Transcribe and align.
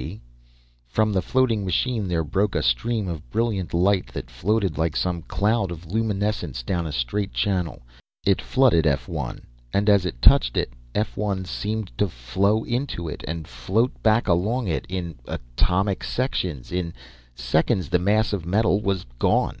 See." 0.00 0.22
From 0.88 1.12
the 1.12 1.20
floating 1.20 1.62
machine 1.62 2.08
there 2.08 2.24
broke 2.24 2.54
a 2.54 2.62
stream 2.62 3.06
of 3.06 3.28
brilliant 3.30 3.74
light 3.74 4.06
that 4.14 4.30
floated 4.30 4.78
like 4.78 4.96
some 4.96 5.20
cloud 5.20 5.70
of 5.70 5.92
luminescence 5.92 6.62
down 6.62 6.86
a 6.86 6.90
straight 6.92 7.34
channel. 7.34 7.82
It 8.24 8.40
flooded 8.40 8.86
F 8.86 9.08
1, 9.08 9.42
and 9.74 9.90
as 9.90 10.06
it 10.06 10.22
touched 10.22 10.56
it, 10.56 10.72
F 10.94 11.18
1 11.18 11.44
seemed 11.44 11.92
to 11.98 12.08
flow 12.08 12.64
into 12.64 13.08
it, 13.10 13.22
and 13.28 13.46
float 13.46 14.02
back 14.02 14.26
along 14.26 14.68
it, 14.68 14.86
in 14.88 15.16
atomic 15.26 16.02
sections. 16.02 16.72
In 16.72 16.94
seconds 17.34 17.90
the 17.90 17.98
mass 17.98 18.32
of 18.32 18.46
metal 18.46 18.80
was 18.80 19.04
gone. 19.18 19.58